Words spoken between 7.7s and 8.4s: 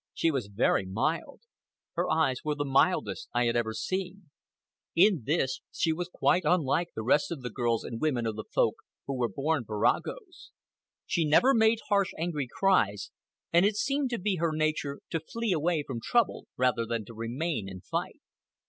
and women of